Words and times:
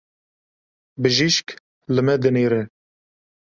Bijîşk 1.01 1.47
li 1.95 2.01
me 2.05 2.15
dinêre. 2.23 2.61